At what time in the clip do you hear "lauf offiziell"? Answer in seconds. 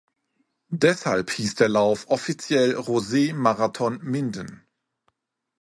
1.69-2.73